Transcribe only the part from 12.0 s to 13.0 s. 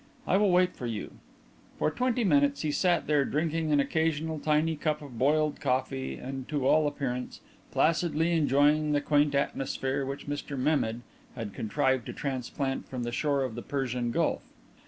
to transplant